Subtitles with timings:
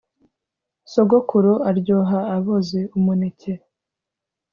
[0.91, 3.53] sogokuru aryoha aboze umuneke